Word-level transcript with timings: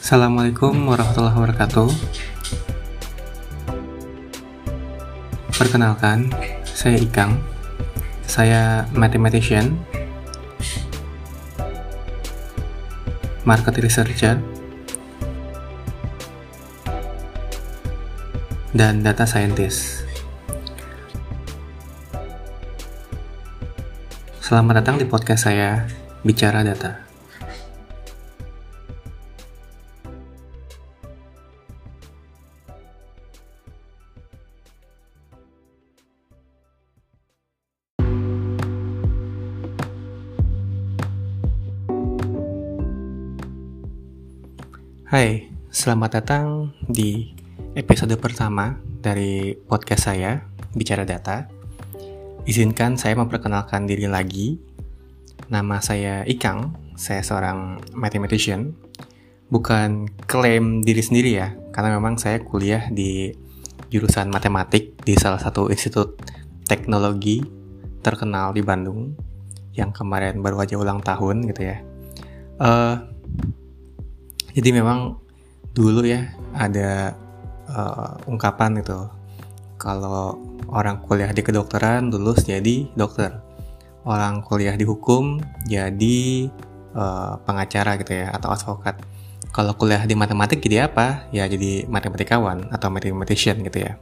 Assalamualaikum 0.00 0.88
warahmatullahi 0.88 1.36
wabarakatuh. 1.36 1.92
Perkenalkan, 5.60 6.32
saya 6.64 6.96
Ikang. 6.96 7.36
Saya 8.24 8.88
mathematician, 8.96 9.76
market 13.44 13.76
researcher, 13.76 14.40
dan 18.72 19.04
data 19.04 19.28
scientist. 19.28 20.08
Selamat 24.40 24.80
datang 24.80 24.96
di 24.96 25.04
podcast 25.04 25.44
saya, 25.44 25.84
Bicara 26.24 26.64
Data. 26.64 27.09
Selamat 45.80 46.10
datang 46.12 46.76
di 46.92 47.32
episode 47.72 48.12
pertama 48.20 48.76
dari 49.00 49.56
podcast 49.56 50.12
saya, 50.12 50.44
Bicara 50.76 51.08
Data. 51.08 51.48
Izinkan 52.44 53.00
saya 53.00 53.16
memperkenalkan 53.16 53.88
diri 53.88 54.04
lagi. 54.04 54.60
Nama 55.48 55.80
saya 55.80 56.20
Ikang, 56.28 56.76
saya 57.00 57.24
seorang 57.24 57.80
mathematician. 57.96 58.76
Bukan 59.48 60.12
klaim 60.28 60.84
diri 60.84 61.00
sendiri 61.00 61.40
ya, 61.40 61.56
karena 61.72 61.96
memang 61.96 62.20
saya 62.20 62.44
kuliah 62.44 62.92
di 62.92 63.32
jurusan 63.88 64.28
matematik 64.28 65.00
di 65.00 65.16
salah 65.16 65.40
satu 65.40 65.72
institut 65.72 66.20
teknologi 66.68 67.40
terkenal 68.04 68.52
di 68.52 68.60
Bandung 68.60 69.16
yang 69.72 69.96
kemarin 69.96 70.44
baru 70.44 70.60
aja 70.60 70.76
ulang 70.76 71.00
tahun 71.00 71.48
gitu 71.48 71.72
ya. 71.72 71.80
Uh, 72.60 73.00
jadi 74.52 74.76
memang 74.76 75.19
dulu 75.74 76.02
ya 76.02 76.30
ada 76.54 77.14
uh, 77.70 78.18
ungkapan 78.26 78.82
itu. 78.82 78.98
Kalau 79.80 80.36
orang 80.68 81.00
kuliah 81.04 81.32
di 81.32 81.40
kedokteran 81.40 82.12
lulus 82.12 82.44
jadi 82.44 82.90
dokter. 82.94 83.40
Orang 84.04 84.40
kuliah 84.44 84.76
di 84.76 84.84
hukum 84.84 85.40
jadi 85.68 86.48
uh, 86.96 87.36
pengacara 87.44 88.00
gitu 88.00 88.12
ya 88.16 88.32
atau 88.32 88.52
advokat. 88.52 89.00
Kalau 89.50 89.74
kuliah 89.74 90.06
di 90.06 90.14
matematik 90.14 90.62
jadi 90.62 90.86
apa? 90.88 91.26
Ya 91.34 91.48
jadi 91.50 91.88
matematikawan 91.90 92.70
atau 92.70 92.88
mathematician 92.92 93.60
gitu 93.66 93.82
ya. 93.82 93.98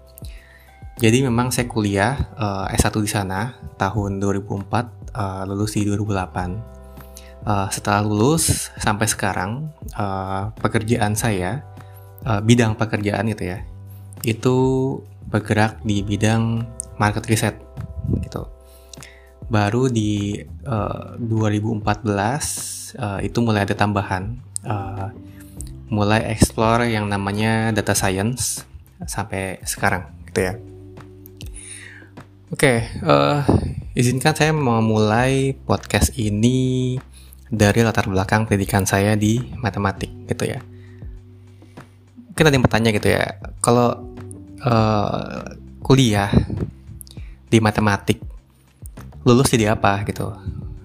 Jadi 0.98 1.22
memang 1.22 1.55
saya 1.55 1.70
kuliah 1.70 2.19
uh, 2.34 2.66
S1 2.75 2.91
di 2.98 3.10
sana 3.10 3.55
tahun 3.78 4.19
2004 4.19 5.14
uh, 5.14 5.42
lulus 5.47 5.78
di 5.78 5.86
2008 5.86 6.78
uh, 7.48 7.68
setelah 7.72 8.04
lulus 8.04 8.68
sampai 8.77 9.08
sekarang 9.08 9.72
uh, 9.96 10.52
pekerjaan 10.60 11.16
saya 11.16 11.64
uh, 12.28 12.44
bidang 12.44 12.77
pekerjaan 12.77 13.32
itu 13.32 13.48
ya 13.48 13.64
itu 14.20 14.56
bergerak 15.32 15.80
di 15.80 16.04
bidang 16.04 16.66
market 17.00 17.24
research 17.30 17.58
gitu. 18.20 18.44
Baru 19.48 19.88
di 19.88 20.36
uh, 20.69 21.16
2014 21.16 23.00
uh, 23.00 23.20
itu 23.24 23.38
mulai 23.41 23.64
ada 23.64 23.72
tambahan 23.72 24.36
uh, 24.69 25.08
mulai 25.88 26.28
explore 26.28 26.84
yang 26.84 27.08
namanya 27.08 27.72
data 27.72 27.96
science 27.96 28.69
sampai 29.08 29.62
sekarang 29.64 30.04
gitu 30.28 30.52
ya. 30.52 30.54
Oke 32.48 32.64
okay, 32.64 32.78
uh, 33.04 33.44
izinkan 33.92 34.32
saya 34.32 34.53
memulai 34.53 35.53
podcast 35.64 36.16
ini 36.16 36.97
dari 37.48 37.81
latar 37.81 38.04
belakang 38.09 38.44
pendidikan 38.44 38.84
saya 38.84 39.16
di 39.16 39.41
matematik 39.60 40.12
gitu 40.28 40.44
ya. 40.48 40.60
Mungkin 42.28 42.44
ada 42.44 42.54
yang 42.54 42.64
bertanya 42.64 42.91
gitu 42.94 43.09
ya, 43.10 43.25
kalau 43.59 44.14
uh, 44.62 45.42
kuliah 45.82 46.31
di 47.48 47.58
matematik 47.58 48.20
lulus 49.25 49.50
jadi 49.50 49.75
apa 49.75 50.04
gitu? 50.04 50.31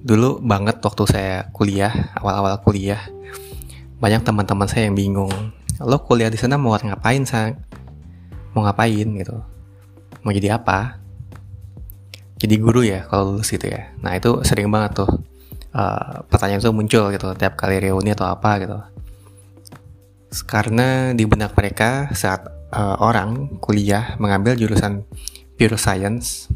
Dulu 0.03 0.44
banget 0.44 0.84
waktu 0.84 1.03
saya 1.07 1.35
kuliah, 1.56 2.12
awal-awal 2.19 2.59
kuliah, 2.63 3.00
banyak 4.00 4.23
teman-teman 4.23 4.68
saya 4.68 4.88
yang 4.88 4.96
bingung. 4.96 5.31
Lo 5.79 6.00
kuliah 6.03 6.31
di 6.31 6.40
sana 6.40 6.59
mau 6.59 6.75
ngapain, 6.75 7.23
sang? 7.28 7.59
Mau 8.56 8.63
ngapain 8.63 9.07
gitu? 9.07 9.38
Mau 10.23 10.31
jadi 10.31 10.59
apa? 10.59 11.00
Jadi 12.40 12.56
guru 12.59 12.84
ya 12.84 13.07
kalau 13.07 13.35
lulus 13.35 13.52
gitu 13.52 13.72
ya. 13.72 13.96
Nah 14.03 14.19
itu 14.19 14.44
sering 14.44 14.68
banget 14.68 15.03
tuh 15.03 15.12
uh, 15.73 16.23
pertanyaan 16.29 16.61
itu 16.61 16.72
muncul 16.72 17.11
gitu 17.11 17.28
tiap 17.35 17.57
kali 17.59 17.81
reuni 17.81 18.13
atau 18.13 18.29
apa 18.29 18.51
gitu. 18.61 18.78
Karena 20.50 21.13
di 21.13 21.25
benak 21.29 21.53
mereka 21.53 22.09
saat 22.17 22.50
uh, 22.73 22.97
orang 23.01 23.61
kuliah 23.61 24.17
mengambil 24.17 24.57
jurusan 24.57 25.06
pure 25.57 25.78
science 25.78 26.50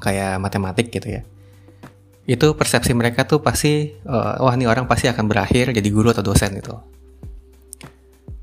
kayak 0.00 0.36
matematik 0.36 0.92
gitu 0.92 1.20
ya 1.20 1.22
itu 2.24 2.56
persepsi 2.56 2.96
mereka 2.96 3.28
tuh 3.28 3.44
pasti 3.44 3.92
uh, 4.08 4.40
wah 4.40 4.54
ini 4.56 4.64
orang 4.64 4.88
pasti 4.88 5.12
akan 5.12 5.28
berakhir 5.28 5.76
jadi 5.76 5.88
guru 5.92 6.08
atau 6.08 6.24
dosen 6.24 6.56
gitu. 6.56 6.80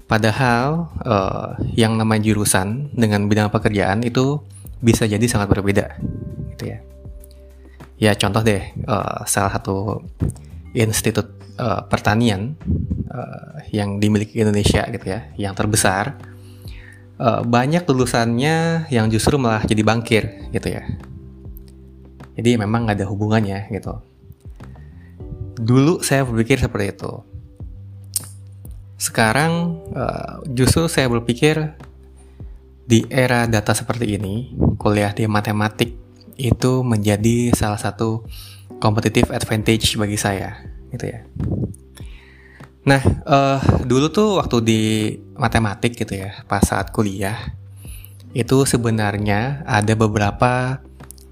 Padahal 0.05 0.91
uh, 1.01 1.57
yang 1.73 1.97
namanya 1.97 2.29
jurusan 2.29 2.93
dengan 2.93 3.25
bidang 3.25 3.49
pekerjaan 3.49 4.05
itu 4.05 4.43
bisa 4.83 5.07
jadi 5.09 5.23
sangat 5.25 5.49
berbeda 5.49 5.97
gitu 6.53 6.73
ya 6.77 6.81
ya 8.01 8.17
contoh 8.17 8.41
deh 8.41 8.65
uh, 8.89 9.21
salah 9.29 9.53
satu 9.53 10.01
institut 10.73 11.37
uh, 11.61 11.85
pertanian 11.85 12.57
uh, 13.13 13.61
yang 13.69 14.01
dimiliki 14.01 14.41
Indonesia 14.41 14.81
gitu 14.89 15.05
ya 15.05 15.29
yang 15.37 15.53
terbesar 15.53 16.17
uh, 17.21 17.41
banyak 17.45 17.85
lulusannya 17.85 18.89
yang 18.89 19.05
justru 19.13 19.37
malah 19.37 19.61
jadi 19.61 19.85
bangkir 19.85 20.49
gitu 20.49 20.67
ya. 20.73 20.83
Jadi 22.33 22.57
memang 22.57 22.89
ada 22.89 23.05
hubungannya 23.05 23.69
gitu. 23.69 24.01
Dulu 25.61 26.01
saya 26.01 26.25
berpikir 26.25 26.57
seperti 26.57 26.97
itu. 26.97 27.13
Sekarang 28.97 29.77
uh, 29.93 30.41
justru 30.49 30.89
saya 30.89 31.05
berpikir 31.05 31.77
di 32.81 33.05
era 33.13 33.45
data 33.45 33.77
seperti 33.77 34.17
ini 34.17 34.57
kuliah 34.81 35.13
di 35.13 35.29
matematik 35.29 36.00
itu 36.49 36.81
menjadi 36.81 37.53
salah 37.53 37.77
satu 37.77 38.25
competitive 38.81 39.29
advantage 39.29 39.93
bagi 39.93 40.17
saya 40.17 40.57
gitu 40.89 41.05
ya. 41.05 41.21
Nah, 42.81 43.01
uh, 43.29 43.61
dulu 43.85 44.09
tuh 44.09 44.41
waktu 44.41 44.57
di 44.65 44.81
matematik 45.37 45.93
gitu 45.93 46.17
ya, 46.17 46.41
pas 46.49 46.65
saat 46.65 46.89
kuliah, 46.89 47.37
itu 48.33 48.65
sebenarnya 48.65 49.61
ada 49.69 49.93
beberapa 49.93 50.81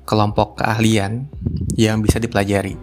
kelompok 0.05 0.61
keahlian 0.61 1.25
yang 1.73 2.05
bisa 2.05 2.21
dipelajari. 2.21 2.77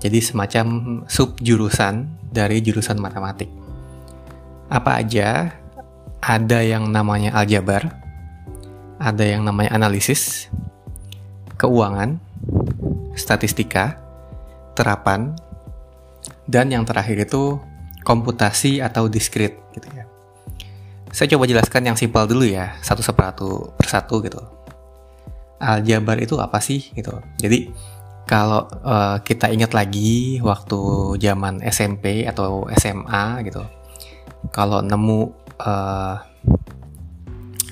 Jadi 0.00 0.18
semacam 0.22 0.66
sub 1.10 1.36
jurusan 1.44 2.08
dari 2.32 2.64
jurusan 2.64 2.96
matematik. 2.96 3.52
Apa 4.72 5.04
aja? 5.04 5.52
Ada 6.18 6.64
yang 6.66 6.90
namanya 6.90 7.36
aljabar, 7.36 7.94
ada 8.98 9.22
yang 9.22 9.46
namanya 9.46 9.76
analisis, 9.76 10.50
keuangan, 11.58 12.22
statistika, 13.18 13.98
terapan, 14.78 15.34
dan 16.46 16.70
yang 16.70 16.86
terakhir 16.86 17.18
itu 17.26 17.58
komputasi 18.06 18.80
atau 18.80 19.10
diskrit 19.10 19.58
gitu 19.74 19.88
ya. 19.92 20.06
Saya 21.10 21.34
coba 21.34 21.50
jelaskan 21.50 21.92
yang 21.92 21.96
simpel 21.98 22.24
dulu 22.30 22.46
ya, 22.46 22.78
satu 22.80 23.02
persatu 23.02 23.74
persatu 23.74 24.22
gitu. 24.22 24.40
Aljabar 25.58 26.16
itu 26.22 26.38
apa 26.38 26.62
sih 26.62 26.94
gitu. 26.94 27.18
Jadi 27.42 27.74
kalau 28.28 28.68
uh, 28.84 29.18
kita 29.24 29.50
ingat 29.50 29.74
lagi 29.74 30.38
waktu 30.44 30.78
zaman 31.18 31.64
SMP 31.64 32.28
atau 32.28 32.68
SMA 32.76 33.42
gitu, 33.48 33.64
kalau 34.54 34.84
nemu 34.84 35.32
uh, 35.58 36.16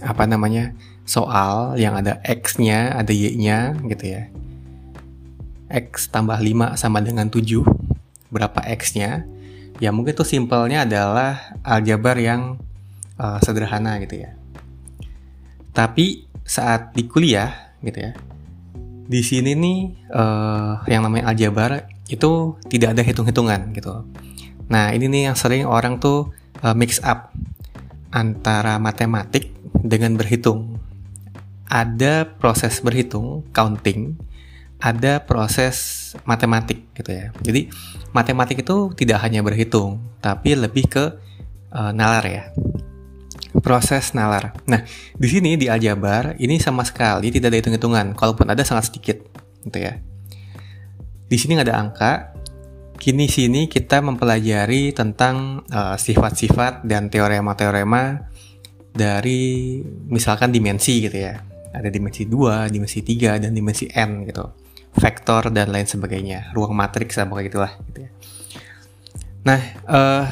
apa 0.02 0.25
namanya 0.28 0.72
soal 1.06 1.79
yang 1.79 1.94
ada 1.94 2.19
X-nya, 2.26 2.93
ada 2.99 3.14
Y-nya 3.14 3.79
gitu 3.87 4.05
ya. 4.05 4.29
X 5.70 6.11
tambah 6.11 6.37
5 6.37 6.75
sama 6.75 6.99
dengan 7.00 7.31
7. 7.31 7.62
Berapa 8.31 8.61
X-nya? 8.76 9.25
Ya 9.79 9.94
mungkin 9.94 10.19
itu 10.19 10.26
simpelnya 10.26 10.82
adalah 10.82 11.56
aljabar 11.62 12.19
yang 12.19 12.58
uh, 13.17 13.38
sederhana 13.38 14.03
gitu 14.03 14.26
ya. 14.26 14.35
Tapi 15.70 16.26
saat 16.43 16.93
di 16.97 17.06
kuliah 17.06 17.75
gitu 17.85 17.99
ya, 18.00 18.12
di 19.06 19.20
sini 19.23 19.55
nih 19.55 19.79
uh, 20.11 20.82
yang 20.91 21.06
namanya 21.06 21.31
aljabar 21.31 21.87
itu 22.11 22.59
tidak 22.67 22.99
ada 22.99 23.02
hitung-hitungan 23.06 23.70
gitu. 23.75 24.06
Nah, 24.67 24.91
ini 24.91 25.06
nih 25.06 25.23
yang 25.31 25.37
sering 25.38 25.67
orang 25.67 26.02
tuh 26.02 26.35
uh, 26.62 26.75
mix 26.75 26.99
up 27.02 27.31
antara 28.11 28.79
matematik 28.82 29.55
dengan 29.82 30.19
berhitung. 30.19 30.75
Ada 31.66 32.38
proses 32.38 32.78
berhitung, 32.78 33.42
counting, 33.50 34.14
ada 34.78 35.24
proses 35.24 36.12
matematik 36.28 36.84
gitu 36.94 37.10
ya. 37.10 37.32
Jadi 37.42 37.72
matematik 38.12 38.62
itu 38.62 38.92
tidak 38.94 39.24
hanya 39.24 39.40
berhitung, 39.40 40.04
tapi 40.20 40.54
lebih 40.54 40.84
ke 40.86 41.04
uh, 41.72 41.92
nalar 41.96 42.24
ya. 42.28 42.44
Proses 43.56 44.12
nalar. 44.12 44.52
Nah, 44.68 44.84
di 45.16 45.28
sini 45.32 45.56
di 45.56 45.66
aljabar 45.66 46.36
ini 46.36 46.60
sama 46.60 46.84
sekali 46.84 47.32
tidak 47.32 47.50
ada 47.50 47.58
hitung-hitungan, 47.64 48.06
kalaupun 48.12 48.46
ada 48.52 48.62
sangat 48.62 48.92
sedikit 48.92 49.16
gitu 49.64 49.78
ya. 49.80 49.96
Di 51.26 51.36
sini 51.40 51.56
nggak 51.56 51.68
ada 51.72 51.78
angka. 51.80 52.12
Kini 52.96 53.28
sini 53.28 53.68
kita 53.68 54.00
mempelajari 54.00 54.88
tentang 54.96 55.66
uh, 55.68 56.00
sifat-sifat 56.00 56.88
dan 56.88 57.12
teorema-teorema 57.12 58.24
dari 58.96 59.84
misalkan 60.08 60.48
dimensi 60.48 61.04
gitu 61.04 61.20
ya. 61.20 61.36
Ada 61.76 61.93
dimensi 61.93 62.25
2, 62.25 62.73
dimensi 62.73 63.05
3, 63.05 63.43
dan 63.43 63.52
dimensi 63.52 63.87
n 63.93 64.25
gitu 64.25 64.44
vektor 64.96 65.52
dan 65.52 65.69
lain 65.69 65.84
sebagainya, 65.84 66.56
ruang 66.56 66.73
matriks 66.73 67.20
apa 67.20 67.37
kayak 67.37 67.46
gitulah 67.52 67.73
gitu 67.93 68.08
ya. 68.08 68.11
Nah, 69.46 69.61
uh, 69.87 70.25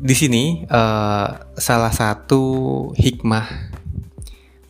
di 0.00 0.14
sini 0.16 0.64
uh, 0.64 1.28
salah 1.58 1.92
satu 1.92 2.88
hikmah 2.96 3.44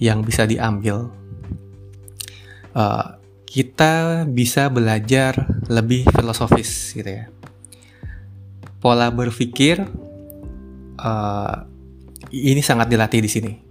yang 0.02 0.26
bisa 0.26 0.48
diambil 0.48 1.14
uh, 2.74 3.06
kita 3.46 4.26
bisa 4.26 4.66
belajar 4.66 5.46
lebih 5.70 6.10
filosofis 6.10 6.90
gitu 6.90 7.06
ya. 7.06 7.30
Pola 8.82 9.14
berpikir 9.14 9.86
uh, 10.98 11.54
ini 12.34 12.60
sangat 12.60 12.90
dilatih 12.90 13.22
di 13.22 13.30
sini. 13.30 13.63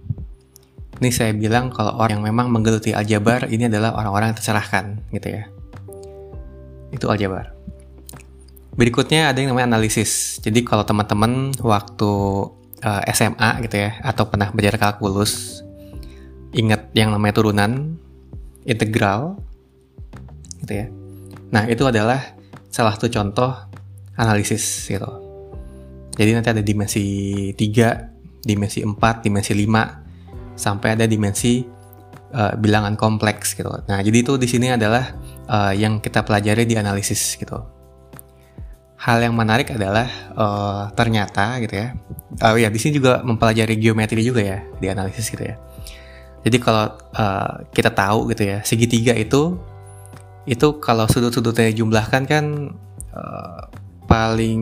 Ini 1.04 1.12
saya 1.12 1.36
bilang 1.36 1.68
kalau 1.68 2.00
orang 2.00 2.16
yang 2.16 2.32
memang 2.32 2.48
menggeluti 2.48 2.96
aljabar 2.96 3.44
ini 3.52 3.68
adalah 3.68 3.92
orang-orang 3.92 4.32
yang 4.32 4.38
tercerahkan 4.40 5.04
gitu 5.12 5.36
ya 5.36 5.44
itu 6.96 7.04
aljabar. 7.12 7.52
Berikutnya 8.72 9.28
ada 9.28 9.36
yang 9.36 9.52
namanya 9.52 9.76
analisis. 9.76 10.40
Jadi 10.40 10.64
kalau 10.64 10.88
teman-teman 10.88 11.52
waktu 11.60 12.10
uh, 12.80 13.02
eh, 13.04 13.12
SMA 13.12 13.68
gitu 13.68 13.84
ya 13.84 14.00
atau 14.00 14.24
pernah 14.32 14.48
belajar 14.48 14.80
kalkulus 14.80 15.60
ingat 16.56 16.88
yang 16.96 17.12
namanya 17.12 17.36
turunan 17.36 18.00
integral 18.64 19.36
gitu 20.64 20.72
ya. 20.72 20.86
Nah, 21.52 21.68
itu 21.68 21.84
adalah 21.84 22.32
salah 22.72 22.96
satu 22.96 23.12
contoh 23.12 23.52
analisis 24.16 24.88
gitu. 24.88 25.20
Jadi 26.16 26.30
nanti 26.32 26.48
ada 26.48 26.64
dimensi 26.64 27.04
3, 27.52 28.40
dimensi 28.40 28.80
4, 28.80 28.96
dimensi 29.20 29.52
5 29.52 30.03
sampai 30.54 30.98
ada 30.98 31.04
dimensi 31.06 31.66
uh, 32.34 32.54
bilangan 32.58 32.98
kompleks 32.98 33.54
gitu. 33.54 33.70
Nah, 33.86 33.98
jadi 34.02 34.24
itu 34.26 34.34
di 34.34 34.48
sini 34.50 34.74
adalah 34.74 35.14
uh, 35.46 35.72
yang 35.74 36.02
kita 36.02 36.26
pelajari 36.26 36.66
di 36.66 36.74
analisis 36.74 37.38
gitu. 37.38 37.62
Hal 38.98 39.20
yang 39.20 39.36
menarik 39.36 39.68
adalah 39.68 40.08
uh, 40.32 40.82
ternyata 40.96 41.60
gitu 41.60 41.76
ya. 41.76 41.92
Oh 42.40 42.54
uh, 42.54 42.56
ya 42.56 42.72
di 42.72 42.80
sini 42.80 42.96
juga 42.98 43.20
mempelajari 43.20 43.76
geometri 43.76 44.24
juga 44.24 44.40
ya 44.40 44.58
di 44.80 44.86
analisis 44.88 45.28
gitu 45.28 45.44
ya. 45.44 45.60
Jadi 46.44 46.56
kalau 46.60 46.88
uh, 47.16 47.68
kita 47.72 47.92
tahu 47.92 48.32
gitu 48.32 48.48
ya 48.48 48.58
segitiga 48.64 49.12
itu 49.16 49.56
itu 50.44 50.66
kalau 50.80 51.08
sudut-sudutnya 51.08 51.72
jumlahkan 51.72 52.28
kan 52.28 52.44
uh, 53.12 53.60
paling 54.08 54.60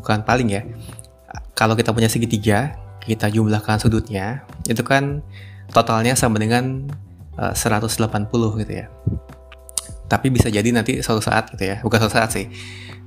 bukan 0.00 0.20
paling 0.24 0.48
ya. 0.48 0.62
Kalau 1.52 1.76
kita 1.76 1.92
punya 1.92 2.08
segitiga, 2.08 2.72
kita 3.02 3.32
jumlahkan 3.32 3.80
sudutnya, 3.80 4.44
itu 4.68 4.80
kan 4.84 5.24
totalnya 5.72 6.14
sama 6.14 6.36
dengan 6.36 6.88
180 7.40 7.96
gitu 8.60 8.72
ya. 8.72 8.86
Tapi 10.10 10.26
bisa 10.28 10.50
jadi 10.50 10.66
nanti 10.74 11.00
suatu 11.00 11.22
saat 11.22 11.54
gitu 11.54 11.64
ya, 11.64 11.80
bukan 11.80 11.98
suatu 12.02 12.14
saat 12.18 12.30
sih, 12.34 12.46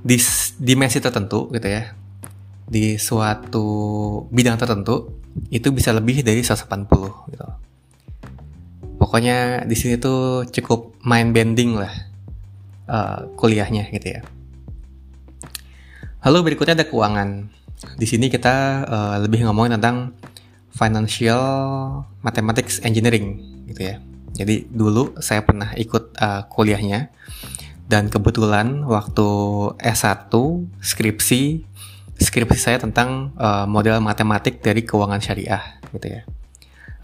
di 0.02 0.16
dimensi 0.58 0.98
tertentu 0.98 1.52
gitu 1.52 1.68
ya, 1.68 1.94
di 2.64 2.96
suatu 2.96 3.66
bidang 4.32 4.56
tertentu 4.56 5.20
itu 5.50 5.68
bisa 5.70 5.92
lebih 5.92 6.24
dari 6.24 6.40
180 6.40 7.30
gitu. 7.30 7.46
Pokoknya 8.98 9.68
di 9.68 9.76
sini 9.76 10.00
tuh 10.00 10.48
cukup 10.48 10.96
mind 11.04 11.30
bending 11.36 11.76
lah 11.76 11.92
uh, 12.88 13.28
kuliahnya 13.36 13.90
gitu 13.92 14.16
ya. 14.16 14.20
Lalu 16.24 16.52
berikutnya 16.52 16.80
ada 16.80 16.88
keuangan. 16.88 17.52
Di 17.94 18.06
sini 18.08 18.26
kita 18.32 18.86
uh, 18.88 19.16
lebih 19.22 19.44
ngomongin 19.46 19.78
tentang 19.80 20.16
financial 20.74 21.42
mathematics 22.20 22.82
engineering 22.82 23.40
gitu 23.70 23.94
ya. 23.94 23.96
Jadi 24.34 24.66
dulu 24.66 25.14
saya 25.22 25.46
pernah 25.46 25.70
ikut 25.78 26.18
uh, 26.18 26.42
kuliahnya 26.50 27.14
dan 27.86 28.10
kebetulan 28.10 28.82
waktu 28.82 29.28
S1 29.78 30.32
skripsi 30.82 31.62
skripsi 32.18 32.58
saya 32.58 32.78
tentang 32.82 33.34
uh, 33.38 33.66
model 33.66 33.98
matematik 34.02 34.62
dari 34.62 34.82
keuangan 34.82 35.22
syariah 35.22 35.78
gitu 35.94 36.18
ya. 36.18 36.22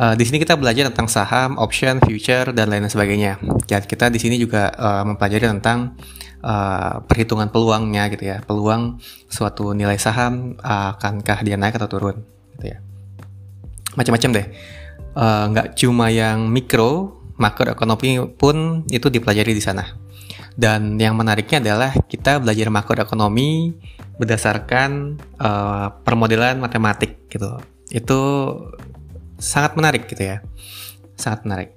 Uh, 0.00 0.16
di 0.16 0.24
sini 0.24 0.40
kita 0.40 0.56
belajar 0.56 0.88
tentang 0.88 1.12
saham, 1.12 1.60
option, 1.60 2.00
future 2.00 2.56
dan 2.56 2.72
lain 2.72 2.88
sebagainya. 2.88 3.36
Dan 3.68 3.84
kita 3.84 4.08
di 4.08 4.16
sini 4.16 4.40
juga 4.40 4.72
uh, 4.72 5.04
mempelajari 5.04 5.44
tentang 5.60 5.92
uh, 6.40 7.04
perhitungan 7.04 7.52
peluangnya 7.52 8.08
gitu 8.08 8.24
ya, 8.32 8.40
peluang 8.40 8.96
suatu 9.28 9.76
nilai 9.76 10.00
saham 10.00 10.56
uh, 10.64 10.96
akankah 10.96 11.44
dia 11.44 11.60
naik 11.60 11.76
atau 11.76 12.00
turun 12.00 12.16
gitu 12.56 12.72
ya. 12.72 12.80
Macam-macam 13.92 14.30
deh. 14.40 14.46
Nggak 15.20 15.68
uh, 15.68 15.72
cuma 15.76 16.08
yang 16.08 16.48
mikro, 16.48 17.20
makroekonomi 17.36 18.24
pun 18.40 18.88
itu 18.88 19.12
dipelajari 19.12 19.52
di 19.52 19.60
sana. 19.60 19.84
Dan 20.56 20.96
yang 20.96 21.12
menariknya 21.12 21.60
adalah 21.60 21.92
kita 22.08 22.40
belajar 22.40 22.72
makroekonomi 22.72 23.76
berdasarkan 24.16 25.20
uh, 25.36 25.92
permodelan 26.08 26.56
matematik 26.56 27.28
gitu. 27.28 27.60
Itu 27.92 28.20
sangat 29.40 29.74
menarik 29.74 30.06
gitu 30.06 30.20
ya. 30.20 30.44
Sangat 31.16 31.48
menarik. 31.48 31.74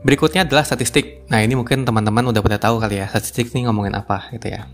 Berikutnya 0.00 0.48
adalah 0.48 0.64
statistik. 0.64 1.28
Nah 1.28 1.44
ini 1.44 1.52
mungkin 1.52 1.84
teman-teman 1.84 2.24
udah 2.32 2.40
pada 2.40 2.56
tahu 2.56 2.80
kali 2.80 2.98
ya 2.98 3.06
statistik 3.12 3.52
ini 3.52 3.68
ngomongin 3.68 3.92
apa 3.92 4.32
gitu 4.32 4.48
ya. 4.48 4.64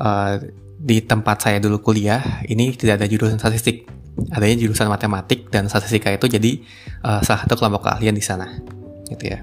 Uh, 0.00 0.40
di 0.78 1.02
tempat 1.02 1.42
saya 1.42 1.58
dulu 1.58 1.82
kuliah 1.82 2.22
ini 2.46 2.70
tidak 2.70 3.02
ada 3.02 3.06
jurusan 3.10 3.36
statistik 3.36 3.90
adanya 4.30 4.56
jurusan 4.62 4.86
matematik 4.86 5.50
dan 5.50 5.66
statistika 5.66 6.14
itu 6.14 6.26
jadi 6.30 6.62
uh, 7.02 7.20
salah 7.22 7.46
satu 7.46 7.58
kelompok 7.58 7.90
keahlian 7.90 8.14
di 8.14 8.22
sana 8.22 8.62
gitu 9.10 9.34
ya 9.34 9.42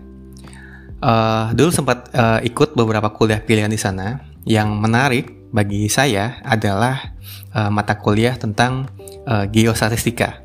uh, 1.04 1.52
dulu 1.52 1.72
sempat 1.76 2.12
uh, 2.16 2.40
ikut 2.40 2.76
beberapa 2.76 3.12
kuliah 3.12 3.44
pilihan 3.44 3.72
di 3.72 3.80
sana 3.80 4.24
yang 4.48 4.80
menarik 4.80 5.52
bagi 5.52 5.88
saya 5.92 6.40
adalah 6.44 7.16
uh, 7.56 7.72
mata 7.72 8.00
kuliah 8.00 8.36
tentang 8.36 8.88
uh, 9.28 9.48
geostatistika 9.48 10.45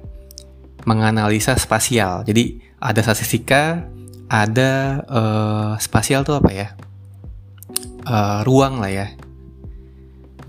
menganalisa 0.88 1.56
spasial 1.56 2.22
jadi 2.24 2.58
ada 2.80 3.00
statistika 3.04 3.84
ada 4.30 5.02
uh, 5.10 5.72
spasial 5.82 6.22
tuh 6.22 6.38
apa 6.38 6.50
ya 6.54 6.68
uh, 8.06 8.40
ruang 8.46 8.78
lah 8.80 8.92
ya 8.92 9.08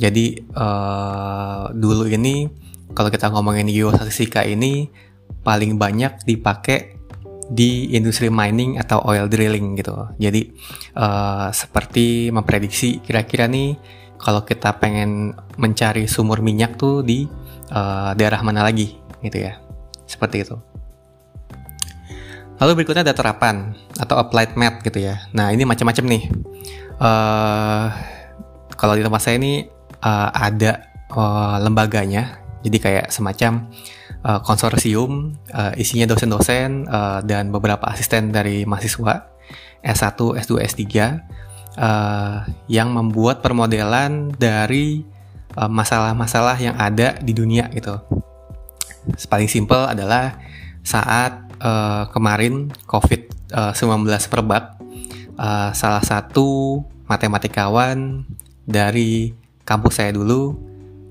jadi 0.02 0.42
uh, 0.58 1.70
dulu 1.78 2.10
ini 2.10 2.50
kalau 2.98 3.14
kita 3.14 3.30
ngomongin 3.30 3.70
geostatistika 3.70 4.42
ini 4.42 4.90
paling 5.46 5.78
banyak 5.78 6.26
dipakai 6.26 6.98
di 7.52 7.92
industri 7.94 8.32
mining 8.32 8.80
atau 8.80 9.04
oil 9.04 9.28
drilling 9.28 9.76
gitu. 9.76 9.94
Jadi 10.18 10.50
uh, 10.96 11.52
seperti 11.52 12.32
memprediksi 12.32 13.04
kira-kira 13.04 13.46
nih 13.46 13.76
kalau 14.18 14.42
kita 14.48 14.80
pengen 14.80 15.36
mencari 15.60 16.08
sumur 16.08 16.40
minyak 16.40 16.80
tuh 16.80 17.04
di 17.04 17.28
uh, 17.70 18.16
daerah 18.16 18.40
mana 18.42 18.64
lagi 18.66 18.96
gitu 19.22 19.38
ya. 19.38 19.60
Seperti 20.12 20.44
itu. 20.44 20.60
Lalu 22.60 22.84
berikutnya 22.84 23.08
ada 23.08 23.16
terapan 23.16 23.74
atau 23.98 24.20
applied 24.20 24.54
math 24.60 24.84
gitu 24.84 25.00
ya. 25.02 25.24
Nah 25.32 25.50
ini 25.50 25.64
macam-macam 25.64 26.06
nih. 26.06 26.24
Uh, 27.02 27.90
kalau 28.78 28.94
di 28.94 29.02
tempat 29.02 29.22
saya 29.24 29.42
ini 29.42 29.66
uh, 30.04 30.30
ada 30.30 30.86
uh, 31.10 31.58
lembaganya 31.58 32.42
jadi 32.62 32.78
kayak 32.78 33.08
semacam 33.10 33.66
uh, 34.22 34.40
konsorsium 34.46 35.34
uh, 35.50 35.74
isinya 35.74 36.06
dosen-dosen 36.14 36.86
uh, 36.86 37.26
dan 37.26 37.50
beberapa 37.50 37.90
asisten 37.90 38.30
dari 38.30 38.70
mahasiswa 38.70 39.26
S1, 39.82 40.14
S2, 40.46 40.54
S3 40.62 40.86
uh, 41.82 42.46
yang 42.70 42.94
membuat 42.94 43.42
permodelan 43.42 44.30
dari 44.38 45.02
masalah-masalah 45.52 46.56
yang 46.64 46.80
ada 46.80 47.20
di 47.20 47.36
dunia 47.36 47.68
gitu. 47.76 48.00
Paling 49.30 49.50
simpel 49.50 49.82
adalah 49.90 50.38
saat 50.82 51.52
uh, 51.62 52.10
kemarin 52.10 52.70
COVID-19 52.90 54.06
uh, 54.06 54.28
merebak, 54.30 54.64
uh, 55.38 55.70
salah 55.74 56.04
satu 56.04 56.82
matematikawan 57.06 58.26
dari 58.66 59.34
kampus 59.66 60.02
saya 60.02 60.12
dulu 60.16 60.56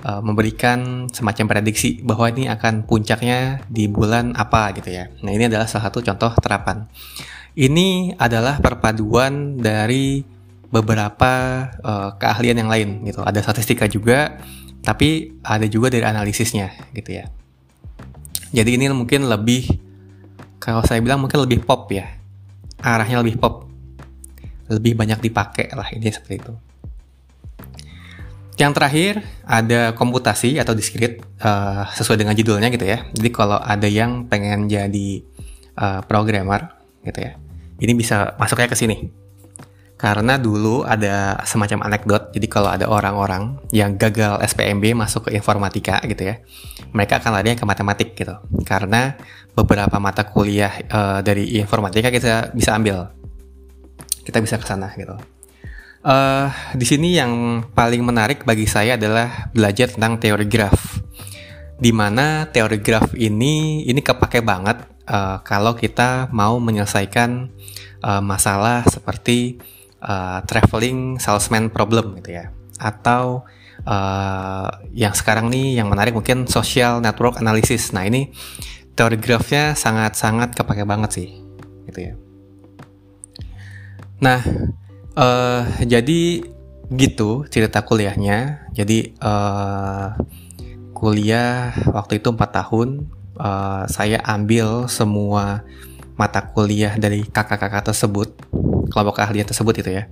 uh, 0.05 0.21
memberikan 0.25 1.11
semacam 1.13 1.47
prediksi 1.57 2.01
bahwa 2.03 2.31
ini 2.33 2.49
akan 2.49 2.87
puncaknya 2.87 3.63
di 3.69 3.87
bulan 3.87 4.35
apa 4.37 4.73
gitu 4.77 4.91
ya. 4.91 5.09
Nah 5.23 5.31
ini 5.33 5.47
adalah 5.47 5.67
salah 5.69 5.91
satu 5.91 6.03
contoh 6.03 6.33
terapan. 6.41 6.89
Ini 7.59 8.15
adalah 8.17 8.63
perpaduan 8.63 9.59
dari 9.59 10.23
beberapa 10.71 11.67
uh, 11.83 12.15
keahlian 12.15 12.63
yang 12.63 12.71
lain 12.71 12.89
gitu. 13.11 13.27
Ada 13.27 13.43
statistika 13.43 13.91
juga, 13.91 14.39
tapi 14.87 15.35
ada 15.43 15.67
juga 15.67 15.91
dari 15.91 16.07
analisisnya 16.07 16.71
gitu 16.95 17.21
ya. 17.21 17.27
Jadi 18.51 18.71
ini 18.75 18.91
mungkin 18.91 19.31
lebih 19.31 19.79
kalau 20.59 20.83
saya 20.83 20.99
bilang 21.01 21.23
mungkin 21.23 21.41
lebih 21.43 21.63
pop 21.63 21.87
ya. 21.91 22.07
Arahnya 22.83 23.23
lebih 23.23 23.39
pop. 23.39 23.71
Lebih 24.71 24.95
banyak 24.95 25.19
dipakai 25.23 25.71
lah 25.75 25.87
ini 25.95 26.11
seperti 26.11 26.35
itu. 26.43 26.55
Yang 28.61 28.73
terakhir 28.77 29.13
ada 29.49 29.97
komputasi 29.97 30.61
atau 30.61 30.77
diskrit 30.77 31.25
uh, 31.41 31.89
sesuai 31.97 32.21
dengan 32.21 32.37
judulnya 32.37 32.69
gitu 32.69 32.85
ya. 32.85 33.09
Jadi 33.17 33.31
kalau 33.33 33.57
ada 33.57 33.89
yang 33.89 34.29
pengen 34.29 34.69
jadi 34.69 35.25
uh, 35.81 36.05
programmer 36.05 36.77
gitu 37.01 37.25
ya, 37.25 37.33
ini 37.81 37.93
bisa 37.97 38.37
masuknya 38.37 38.69
ke 38.69 38.77
sini. 38.77 39.20
Karena 40.01 40.41
dulu 40.41 40.81
ada 40.81 41.37
semacam 41.45 41.85
anekdot, 41.85 42.33
jadi 42.33 42.47
kalau 42.49 42.73
ada 42.73 42.89
orang-orang 42.89 43.61
yang 43.69 44.01
gagal 44.01 44.41
SPMB 44.49 44.97
masuk 44.97 45.29
ke 45.29 45.37
informatika 45.37 46.01
gitu 46.09 46.25
ya, 46.25 46.41
mereka 46.97 47.21
akan 47.21 47.37
lari 47.37 47.53
ke 47.53 47.69
matematik 47.69 48.17
gitu. 48.17 48.33
Karena 48.65 49.13
beberapa 49.53 50.01
mata 50.01 50.25
kuliah 50.25 50.73
uh, 50.89 51.21
dari 51.21 51.61
informatika 51.61 52.09
kita 52.09 52.49
bisa 52.57 52.81
ambil, 52.81 53.13
kita 54.25 54.41
bisa 54.41 54.57
ke 54.57 54.65
sana 54.65 54.89
gitu. 54.97 55.21
Uh, 56.01 56.49
di 56.73 56.89
sini 56.89 57.21
yang 57.21 57.61
paling 57.77 58.01
menarik 58.01 58.49
bagi 58.49 58.65
saya 58.65 58.97
adalah 58.97 59.53
belajar 59.53 59.93
tentang 59.93 60.17
teori 60.17 60.49
graf. 60.49 60.97
Di 61.77 61.93
mana 61.93 62.49
teori 62.49 62.81
graf 62.81 63.13
ini 63.21 63.85
ini 63.85 64.01
kepake 64.01 64.41
banget 64.41 64.81
uh, 65.13 65.45
kalau 65.45 65.77
kita 65.77 66.33
mau 66.33 66.57
menyelesaikan 66.57 67.53
uh, 68.01 68.25
masalah 68.25 68.81
seperti 68.89 69.61
uh, 70.03 70.41
traveling 70.45 71.21
salesman 71.21 71.69
problem 71.73 72.19
gitu 72.21 72.41
ya. 72.41 72.53
Atau 72.81 73.49
uh, 73.85 74.69
yang 74.93 75.13
sekarang 75.13 75.49
nih 75.53 75.81
yang 75.81 75.89
menarik 75.89 76.17
mungkin 76.17 76.49
social 76.49 77.01
network 77.01 77.41
analysis. 77.41 77.93
Nah, 77.93 78.05
ini 78.05 78.33
teori 78.97 79.17
grafnya 79.17 79.79
sangat-sangat 79.79 80.57
kepake 80.57 80.85
banget 80.85 81.11
sih 81.17 81.29
gitu 81.89 82.01
ya. 82.11 82.15
Nah, 84.21 84.41
Uh, 85.21 85.67
jadi 85.83 86.47
gitu 86.91 87.45
cerita 87.51 87.83
kuliahnya. 87.83 88.71
Jadi 88.73 89.15
uh, 89.19 90.15
kuliah 90.95 91.75
waktu 91.91 92.23
itu 92.23 92.31
4 92.31 92.41
tahun. 92.41 93.11
Uh, 93.41 93.89
saya 93.89 94.21
ambil 94.25 94.85
semua 94.87 95.65
mata 96.15 96.45
kuliah 96.45 97.01
dari 97.01 97.25
kakak-kakak 97.25 97.89
tersebut, 97.89 98.37
kelompok 98.91 99.23
keahlian 99.23 99.47
tersebut 99.47 99.81
itu 99.81 99.91
ya. 100.03 100.05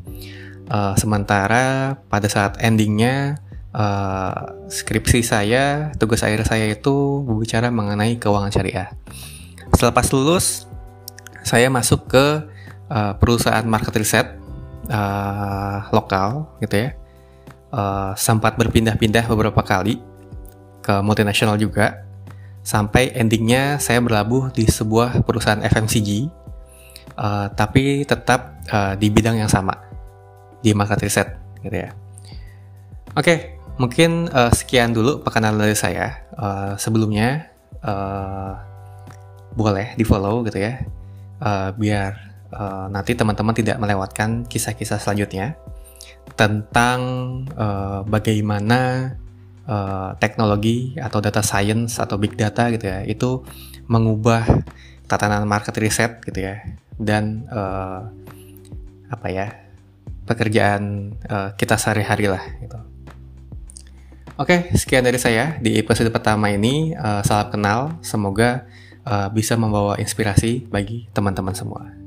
Uh, 0.69 0.93
sementara 1.01 1.97
pada 2.13 2.29
saat 2.29 2.61
endingnya 2.61 3.41
uh, 3.75 4.55
skripsi 4.69 5.21
saya, 5.25 5.91
tugas 5.97 6.23
akhir 6.23 6.47
saya 6.47 6.71
itu 6.71 7.25
berbicara 7.25 7.73
mengenai 7.75 8.17
keuangan 8.21 8.53
syariah. 8.53 8.89
Setelah 9.75 10.05
lulus, 10.13 10.69
saya 11.45 11.73
masuk 11.73 12.09
ke 12.09 12.27
uh, 12.93 13.13
perusahaan 13.17 13.65
market 13.65 13.97
research 13.97 14.31
uh, 14.93 15.89
lokal 15.93 16.49
gitu 16.61 16.89
ya 16.89 16.89
uh, 17.73 18.13
sempat 18.17 18.57
berpindah-pindah 18.57 19.25
beberapa 19.29 19.61
kali 19.65 20.01
ke 20.85 20.95
multinasional 21.05 21.61
juga 21.61 22.05
sampai 22.65 23.13
endingnya 23.17 23.81
saya 23.81 24.01
berlabuh 24.01 24.53
di 24.53 24.69
sebuah 24.69 25.25
perusahaan 25.25 25.61
FMCG 25.61 26.29
uh, 27.19 27.51
tapi 27.53 28.07
tetap 28.07 28.63
uh, 28.71 28.95
di 28.95 29.11
bidang 29.11 29.43
yang 29.43 29.51
sama. 29.51 29.75
Di 30.63 30.71
market 30.75 31.03
research 31.03 31.35
gitu 31.67 31.75
ya. 31.75 31.91
Oke 33.15 33.23
okay, 33.23 33.39
mungkin 33.83 34.31
uh, 34.31 34.55
sekian 34.55 34.95
dulu 34.95 35.27
perkenalan 35.27 35.67
dari 35.67 35.75
saya. 35.75 36.23
Uh, 36.39 36.79
sebelumnya 36.79 37.51
uh, 37.83 38.55
boleh 39.59 39.99
di 39.99 40.07
follow 40.07 40.47
gitu 40.47 40.63
ya. 40.63 40.79
Uh, 41.39 41.71
biar 41.75 42.15
uh, 42.55 42.87
nanti 42.91 43.15
teman-teman 43.15 43.55
tidak 43.55 43.79
melewatkan 43.79 44.47
kisah-kisah 44.47 44.99
selanjutnya 44.99 45.55
tentang 46.35 47.01
uh, 47.55 48.03
bagaimana 48.05 49.13
uh, 49.69 50.15
teknologi 50.19 50.99
atau 50.99 51.23
data 51.23 51.41
science 51.45 52.01
atau 52.01 52.19
big 52.19 52.35
data 52.35 52.69
gitu 52.75 52.85
ya 52.89 53.01
itu 53.07 53.43
mengubah 53.89 54.45
tatanan 55.09 55.49
market 55.49 55.73
research 55.81 56.21
gitu 56.29 56.45
ya 56.45 56.61
dan 56.99 57.47
uh, 57.49 58.11
apa 59.09 59.27
ya 59.31 59.47
pekerjaan 60.29 61.15
uh, 61.25 61.57
kita 61.57 61.81
sehari-hari 61.81 62.29
lah 62.29 62.45
gitu. 62.61 62.79
Oke, 64.39 64.71
sekian 64.79 65.03
dari 65.03 65.19
saya 65.19 65.59
di 65.59 65.75
episode 65.83 66.15
pertama 66.15 66.47
ini. 66.55 66.95
Uh, 66.95 67.27
salam 67.27 67.51
kenal, 67.51 67.99
semoga 68.07 68.71
uh, 69.03 69.27
bisa 69.35 69.59
membawa 69.59 69.99
inspirasi 69.99 70.63
bagi 70.71 71.11
teman-teman 71.11 71.59
semua. 71.59 71.98